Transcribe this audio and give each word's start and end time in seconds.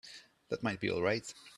That 0.49 0.63
might 0.63 0.79
be 0.79 0.89
all 0.89 1.03
right. 1.03 1.31